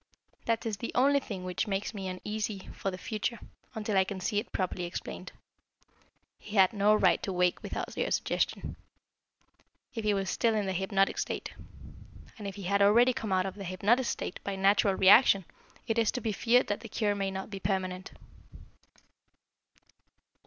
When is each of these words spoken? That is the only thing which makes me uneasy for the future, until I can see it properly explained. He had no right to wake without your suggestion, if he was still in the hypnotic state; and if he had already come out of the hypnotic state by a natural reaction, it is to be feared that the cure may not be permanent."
That 0.45 0.65
is 0.65 0.77
the 0.77 0.91
only 0.95 1.19
thing 1.19 1.43
which 1.43 1.67
makes 1.67 1.93
me 1.93 2.07
uneasy 2.07 2.69
for 2.73 2.89
the 2.89 2.97
future, 2.97 3.37
until 3.75 3.95
I 3.95 4.03
can 4.03 4.19
see 4.19 4.39
it 4.39 4.51
properly 4.51 4.85
explained. 4.85 5.31
He 6.39 6.55
had 6.55 6.73
no 6.73 6.95
right 6.95 7.21
to 7.21 7.31
wake 7.31 7.61
without 7.61 7.95
your 7.95 8.09
suggestion, 8.09 8.77
if 9.93 10.03
he 10.03 10.15
was 10.15 10.27
still 10.31 10.55
in 10.55 10.65
the 10.65 10.73
hypnotic 10.73 11.19
state; 11.19 11.53
and 12.39 12.47
if 12.47 12.55
he 12.55 12.63
had 12.63 12.81
already 12.81 13.13
come 13.13 13.31
out 13.31 13.45
of 13.45 13.53
the 13.53 13.63
hypnotic 13.63 14.07
state 14.07 14.39
by 14.43 14.53
a 14.53 14.57
natural 14.57 14.95
reaction, 14.95 15.45
it 15.85 15.99
is 15.99 16.09
to 16.13 16.19
be 16.19 16.31
feared 16.31 16.65
that 16.65 16.79
the 16.79 16.89
cure 16.89 17.13
may 17.13 17.29
not 17.29 17.51
be 17.51 17.59
permanent." 17.59 18.11